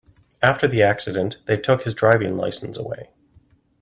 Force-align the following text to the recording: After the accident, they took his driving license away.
After 0.41 0.67
the 0.67 0.81
accident, 0.81 1.37
they 1.45 1.57
took 1.57 1.83
his 1.83 1.93
driving 1.93 2.35
license 2.35 2.75
away. 2.75 3.11